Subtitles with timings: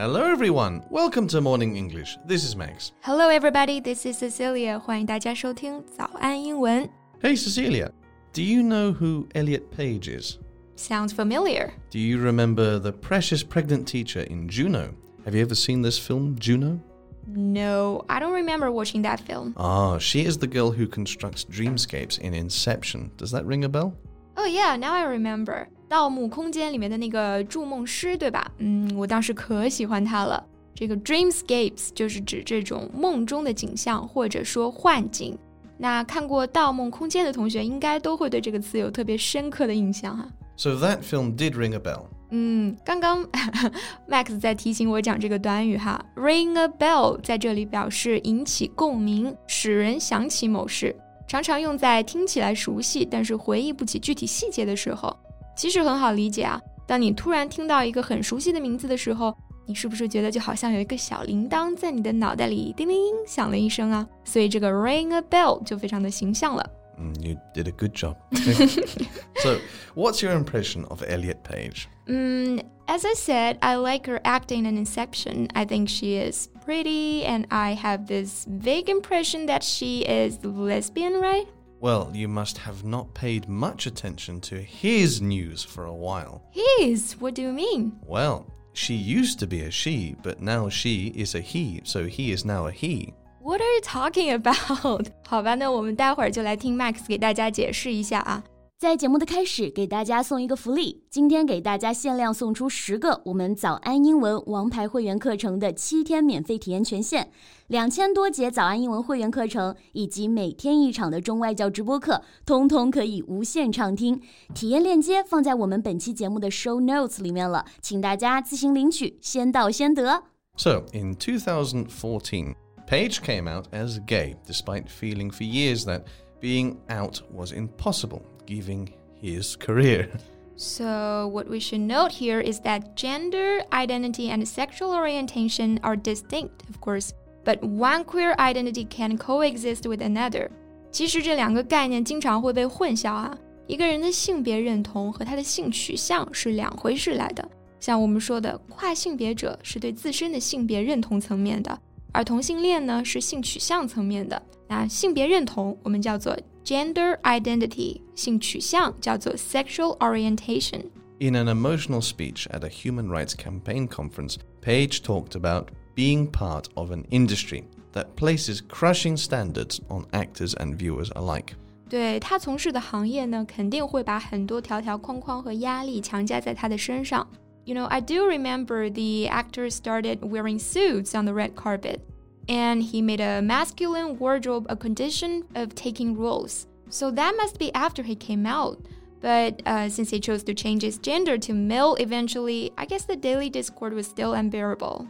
[0.00, 0.84] Hello, everyone.
[0.90, 2.18] Welcome to Morning English.
[2.26, 2.92] This is Max.
[3.02, 3.80] Hello, everybody.
[3.80, 4.78] This is Cecilia.
[4.78, 6.88] 欢迎大家收听早安英文。
[7.22, 7.90] Hey, Cecilia.
[8.32, 10.38] Do you know who Elliot Page is?
[10.76, 11.72] Sounds familiar.
[11.90, 14.94] Do you remember the precious pregnant teacher in Juno?
[15.24, 16.80] Have you ever seen this film, Juno?
[17.26, 19.54] No, I don't remember watching that film.
[19.56, 23.10] Ah, she is the girl who constructs dreamscapes in Inception.
[23.16, 23.94] Does that ring a bell?
[24.36, 25.68] Oh yeah, now I remember.
[25.91, 28.49] 盗墓空间里面的那个筑梦师，对吧？
[28.59, 30.41] 嗯，我当时可喜欢他了。
[30.73, 35.37] 这个 dreamscapes 就是指这种梦中的景象，或者说幻境。
[35.77, 40.25] 那看过《盗梦空间》的同学，应该都会对这个词有特别深刻的印象哈。
[40.55, 42.05] So that film did ring a bell.
[42.29, 43.27] 嗯，刚刚
[44.07, 50.95] Max 在提醒我讲这个短语哈，ring a bell 在这里表示引起共鸣，使人想起某事，
[51.27, 55.13] 常常用在听起来熟悉，但是回忆不起具体细节的时候。
[55.56, 62.96] 其实很好理解啊，当你突然听到一个很熟悉的名字的时候，你是不是觉得就好像有一个小铃铛在你的脑袋里叮铃
[63.26, 64.06] 响了一声啊？
[64.24, 66.70] 所以这个 ring a bell 就非常的形象了。
[66.98, 68.16] Mm, you did a good job.
[69.42, 69.58] so,
[69.94, 71.88] what's your impression of Elliot Page?
[72.06, 75.48] Mm, as I said, I like her acting in Inception.
[75.52, 81.20] I think she is pretty, and I have this vague impression that she is lesbian,
[81.20, 81.46] right?
[81.80, 86.42] Well, you must have not paid much attention to his news for a while.
[86.52, 87.16] His?
[87.20, 87.92] What do you mean?
[88.06, 92.32] Well, she used to be a she, but now she is a he, so he
[92.32, 93.12] is now a he.
[93.40, 95.08] What are you talking about?
[95.28, 98.42] 好吧，那我们待会儿就来听 Max 给大家解释一下啊。
[98.80, 107.30] 在节目的开始，给大家送一个福利，今天给大家限量送出十个我们早安英文王牌会员课程的七天免费体验权限，
[107.68, 114.20] 两千多节早安英文会员课程以及每天一场的中外教直播课，通通可以无限畅听。
[114.54, 120.22] 体验链接放在我们本期节目的 show notes 里面了，请大家自行领取，先到先得。
[120.58, 122.54] So, in 2014,
[122.86, 126.02] Page came out as gay, despite feeling for years that
[126.40, 128.88] being out was impossible, given
[129.20, 130.08] his career.
[130.56, 136.62] So, what we should note here is that gender, identity, and sexual orientation are distinct,
[136.70, 137.10] of course,
[137.44, 140.48] but one queer identity can coexist with another.
[140.90, 143.36] 其实这两个概念经常会被混淆啊。
[143.66, 147.46] 一个人的性别认同和他的性取向是两回事来的。
[147.78, 151.78] 像我们说的，跨性别者是对自身的性别认同层面的，
[152.12, 154.40] 而同性恋呢是性取向层面的。
[154.68, 160.84] 那性别认同我们叫做 gender identity，性取向叫做 sexual orientation。
[161.18, 166.66] In an emotional speech at a human rights campaign conference, Page talked about being part
[166.74, 171.54] of an industry that places crushing standards on actors and viewers alike.
[171.88, 177.26] 对他从事的行业呢，肯定会把很多条条框框和压力强加在他的身上。
[177.64, 182.00] You know, I do remember the actor started wearing suits on the red carpet,
[182.47, 186.67] and he made a masculine wardrobe a condition of taking roles.
[186.89, 188.79] So that must be after he came out.
[189.21, 193.15] But uh, since he chose to change his gender to male eventually, I guess the
[193.15, 195.07] daily discord was still unbearable.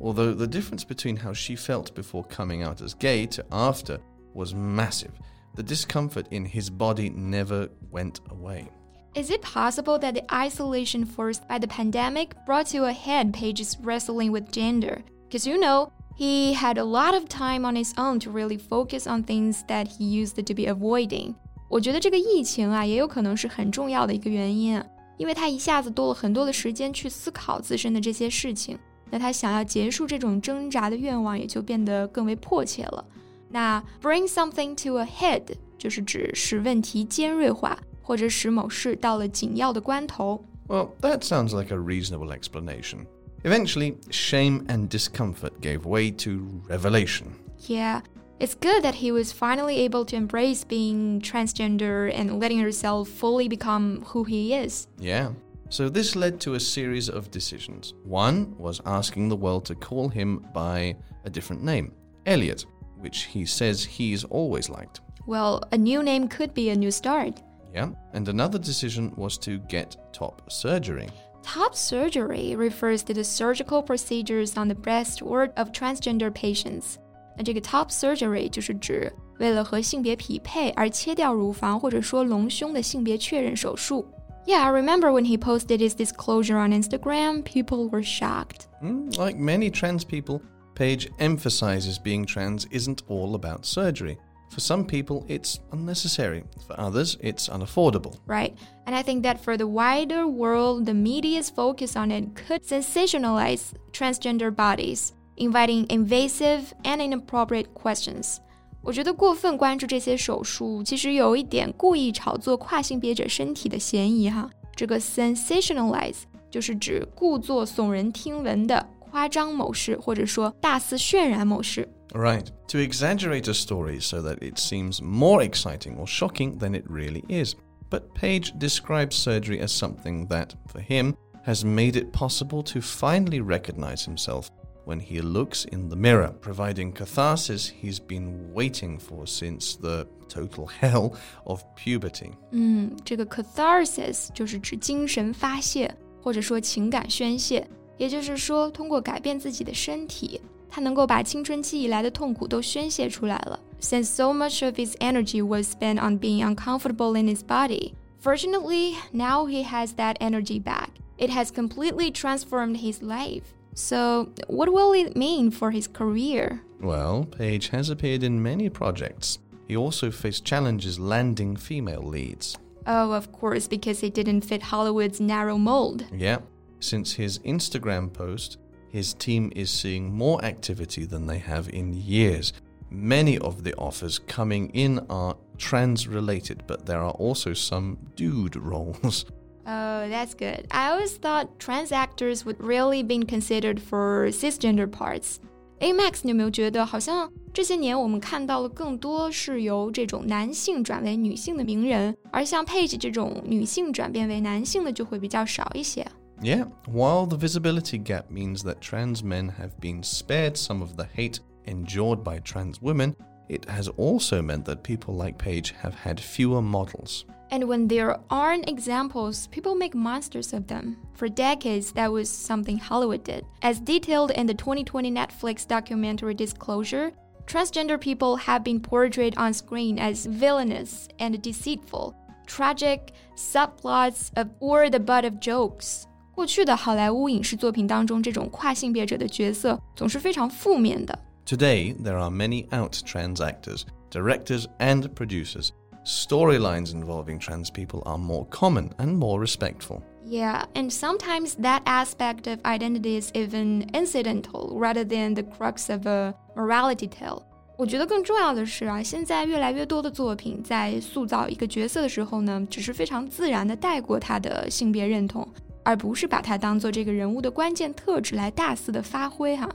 [0.00, 3.98] Although the difference between how she felt before coming out as gay to after
[4.32, 5.12] was massive,
[5.56, 8.68] the discomfort in his body never went away.
[9.16, 13.76] Is it possible that the isolation forced by the pandemic brought to a head Page's
[13.80, 15.02] wrestling with gender?
[15.26, 19.07] Because you know, he had a lot of time on his own to really focus
[19.07, 21.35] on things that he used to be avoiding.
[21.69, 24.85] 我觉得这个疫情啊，也有可能是很重要的一个原因啊，
[25.17, 28.77] 因为他一下子多了很多的时间去思考自身的这些事情，
[29.09, 33.05] 那他想要结束这种挣扎的愿望也就变得更为迫切了。
[33.49, 35.43] 那 bring something to a head
[35.77, 37.77] 就是指使问题尖锐化。
[38.05, 40.43] 或者使某事到了紧要的关头。
[40.67, 43.05] Well, that sounds like a reasonable explanation.
[43.44, 47.34] Eventually, shame and discomfort gave way to revelation.
[47.60, 48.00] Yeah,
[48.40, 53.48] it's good that he was finally able to embrace being transgender and letting himself fully
[53.48, 54.86] become who he is.
[54.98, 55.32] Yeah.
[55.70, 57.94] So this led to a series of decisions.
[58.04, 61.92] One was asking the world to call him by a different name,
[62.26, 62.64] Elliot,
[62.96, 65.00] which he says he's always liked.
[65.26, 67.42] Well, a new name could be a new start.
[67.74, 67.90] Yeah.
[68.14, 71.08] And another decision was to get top surgery.
[71.47, 76.95] Top surgery refers to the surgical procedures on the breast or of transgender patients.
[77.37, 84.05] 那这个 top surgery 就是指为了和性别匹配而切掉乳房或者说隆胸的性别确认手术。
[84.45, 88.67] Yeah, I remember when he posted his disclosure on Instagram, people were shocked.
[88.81, 90.41] Mm, Like many trans people,
[90.75, 94.17] Paige emphasizes being trans isn't all about surgery.
[94.49, 96.43] For some people, it's unnecessary.
[96.67, 98.13] For others, it's unaffordable.
[98.27, 98.53] Right.
[98.85, 103.73] And I think that for the wider world, the media's focus on it could sensationalize
[103.91, 108.37] transgender bodies, inviting invasive and inappropriate questions.
[108.83, 114.47] 我觉得过分关注这些手术，其实有一点故意炒作跨性别者身体的嫌疑哈。
[114.75, 116.17] 这个 sensationalize
[116.51, 121.89] 就是指故作耸人听闻的夸张某事，或者说大肆渲染某事。
[122.13, 122.51] Right.
[122.67, 127.23] To exaggerate a story so that it seems more exciting or shocking than it really
[127.27, 127.55] is.
[127.89, 133.41] But Page describes surgery as something that, for him, has made it possible to finally
[133.41, 134.49] recognize himself
[134.85, 140.67] when he looks in the mirror, providing catharsis he's been waiting for since the total
[140.67, 141.15] hell
[141.45, 142.31] of puberty.
[142.51, 147.67] 嗯，这个 catharsis 就是指精神发泄或者说情感宣泄，
[147.97, 153.59] 也就是说通过改变自己的身体， 他能够把青春期以来的痛苦都宣泄出来了。
[153.79, 159.45] Since so much of his energy was spent on being uncomfortable in his body, fortunately, now
[159.45, 160.89] he has that energy back.
[161.17, 163.53] It has completely transformed his life.
[163.75, 166.61] So, what will it mean for his career?
[166.81, 169.39] Well, Page has appeared in many projects.
[169.67, 172.57] He also faced challenges landing female leads.
[172.85, 176.05] Oh, of course, because he didn't fit Hollywood's narrow mold.
[176.13, 176.39] Yeah.
[176.79, 178.57] Since his Instagram post,
[178.91, 182.53] his team is seeing more activity than they have in years.
[182.89, 188.55] Many of the offers coming in are trans related, but there are also some dude
[188.55, 189.25] roles.
[189.65, 190.67] Oh, that's good.
[190.69, 195.39] I always thought trans actors would really be considered for cisgender parts.
[195.79, 206.05] A Max，你有没有觉得好像这些年我们看到了更多是由这种男性转为女性的名人，而像 Page 这种女性转变为男性的就会比较少一些。
[206.40, 211.04] Yeah, while the visibility gap means that trans men have been spared some of the
[211.04, 213.16] hate endured by trans women,
[213.48, 217.24] it has also meant that people like Page have had fewer models.
[217.50, 220.98] And when there aren't examples, people make monsters of them.
[221.14, 223.46] For decades, that was something Hollywood did.
[223.62, 227.10] As detailed in the 2020 Netflix documentary Disclosure,
[227.46, 232.14] transgender people have been portrayed on screen as villainous and deceitful,
[232.46, 236.07] tragic subplots of or the butt of jokes.
[236.37, 241.17] 过去的好莱坞影视作品当中，这种跨性别者的角色总是非常负面的。
[241.45, 245.69] Today, there are many out trans actors, directors, and producers
[246.05, 250.01] storylines involving trans people are more common and more respectful.
[250.25, 256.07] Yeah, and sometimes that aspect of identity is even incidental rather than the crux of
[256.07, 257.43] a morality tale.
[257.77, 265.47] 我觉得更重要的是啊，现在越来越多的作品在塑造一个角色的时候呢，只是非常自然的带过他的性别认同，
[265.87, 269.69] 而不是把它当做这个人物的关键特质来大肆的发挥哈。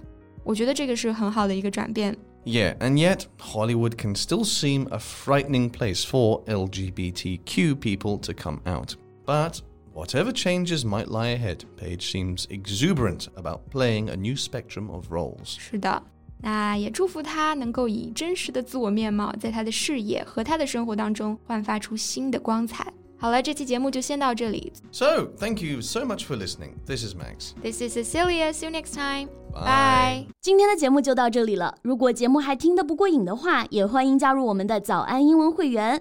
[0.45, 2.17] 我觉得这个是很好的一个转变。
[2.45, 8.95] yeah, and yet Hollywood can still seem a frightening place for LGBTQ people to come out.
[9.27, 9.61] But
[9.93, 15.59] whatever changes might lie ahead, Page seems exuberant about playing a new spectrum of roles.
[15.59, 16.03] 是的，
[16.41, 22.91] 那也祝福他能够以真实的自我面貌，在他的事业和他的生活当中焕发出新的光彩。
[23.23, 24.73] 好了，这期节目就先到这里。
[24.93, 26.75] So, thank you so much for listening.
[26.87, 27.53] This is Max.
[27.61, 28.53] This is Cecilia.
[28.53, 29.29] See you next time.
[29.53, 30.27] Bye.
[30.41, 31.75] 今天的节目就到这里了。
[31.83, 36.01] 如果节目还听得不过瘾的话，也欢迎加入我们的早安英文会员。